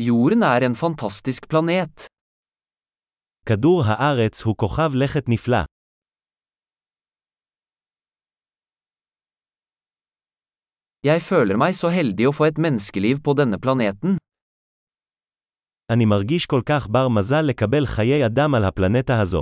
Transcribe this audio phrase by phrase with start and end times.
[0.00, 2.06] Jorden er en fantastisk planet.
[3.46, 5.64] כדור הארץ הוא כוכב לכת נפלא.
[11.06, 14.16] Jeg føler meg så heldig å få et menneskeliv på denne planeten.
[15.92, 19.40] אני מרגיש כל כך בר מזל לקבל חיי אדם על הפלנטה הזו.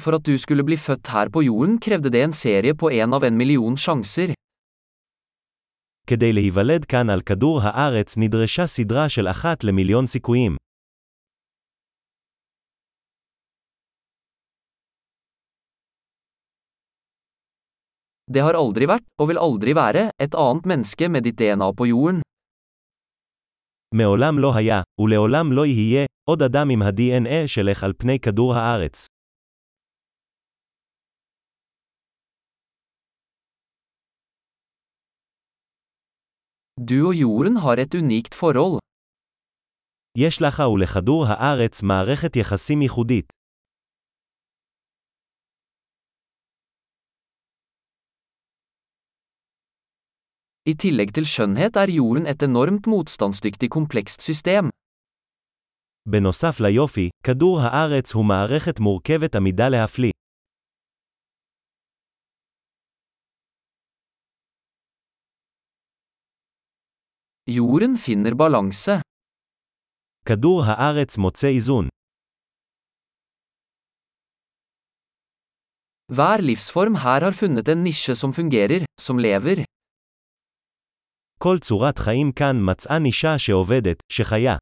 [0.00, 3.12] For at du skulle bli født her på jorden krevde det en serie på en
[3.12, 4.34] av en million sjanser.
[6.06, 10.56] כדי להיוולד כאן על כדור הארץ נדרשה סדרה של אחת למיליון סיכויים.
[18.30, 21.86] Det har aldri vært, og vil aldri være, et annet menneske med ditt DNA på
[21.86, 22.20] jorden.
[23.94, 29.06] מעולם לא היה, ולעולם לא יהיה, עוד אדם עם ה-DNA שלך על פני כדור הארץ.
[36.77, 38.79] Du og jorden har et unikt forhold.
[40.17, 43.33] יש לך ולכדור הארץ מערכת יחסים ייחודית.
[50.69, 54.69] I tillegg til skjønnhet er jorden et enormt motstandsdyktig komplekst system.
[56.09, 60.11] בנוסף ליופי, כדור הארץ הוא מערכת מורכבת עמידה להפליא.
[67.50, 69.00] Jorden finner balanse.
[70.26, 71.88] כדור הארץ מוצא איזון.
[76.12, 79.64] Hver livsform her har funnet en nisje som fungerer, som lever.
[81.38, 84.56] כל צורת חיים כאן מצאה נישה שעובדת, שחיה.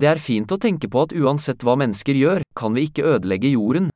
[0.00, 3.50] Det er fint å tenke på at uansett hva mennesker gjør, kan vi ikke ødelegge
[3.52, 3.90] jorden.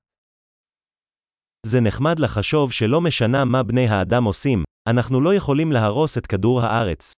[1.68, 6.62] זה נחמד לחשוב שלא משנה מה בני האדם עושים, אנחנו לא יכולים להרוס את כדור
[6.62, 7.12] הארץ.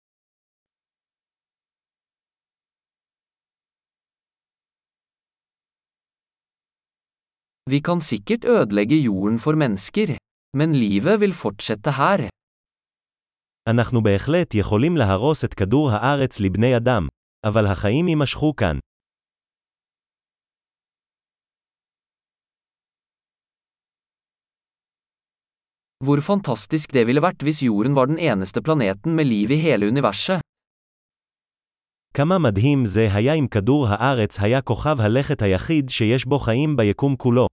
[7.70, 10.10] Vi kan sikkert ødelegge jorden for mennesker,
[10.58, 12.30] men livet vil fortsette her.
[13.70, 17.08] אנחנו בהחלט יכולים להרוס את כדור הארץ לבני אדם,
[17.46, 18.78] אבל החיים יימשכו כאן.
[26.05, 29.89] Hvor fantastisk det ville vært hvis jorden var den eneste planeten med liv i hele
[29.89, 30.41] universet.
[32.15, 37.17] כמה מדהים זה היה אם כדור הארץ היה כוכב הלכת היחיד שיש בו חיים ביקום
[37.17, 37.47] כולו.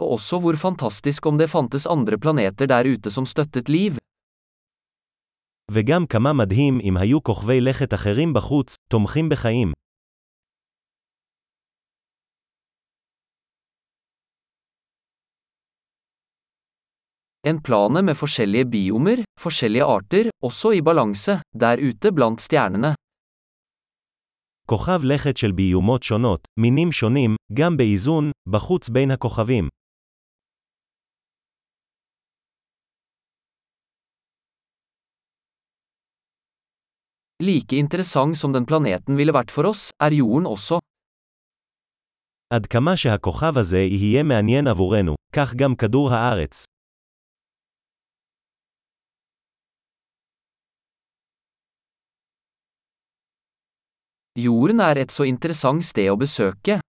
[0.00, 3.96] Og også hvor fantastisk om det fantes andre planeter der ute som støttet liv.
[5.70, 9.72] וגם כמה מדהים אם היו כוכבי לכת אחרים בחוץ, תומכים בחיים.
[17.46, 22.94] En plane med forskjellige biomer, forskjellige arter, også i balanse, der ute blant stjernene.
[24.68, 29.68] כוכב לכת של ביומות שונות, מינים שונים, גם באיזון, בחוץ בין הכוכבים.
[37.42, 40.78] Like interessant som den planeten ville vært for oss, er jorden også.
[42.50, 46.64] עד כמה שהכוכב הזה יהיה מעניין עבורנו, כך גם כדור הארץ.
[54.40, 56.80] Jorden er et så interessant sted å besøke.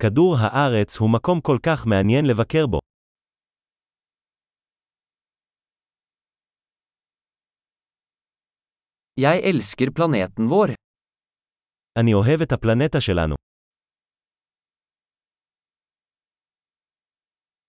[0.00, 2.78] כדור הארץ הוא מקום כל כך מעניין לבקר בו.
[9.20, 10.74] Jeg elsker planeten vår.
[11.98, 13.34] אני אוהב את הפלנטה שלנו.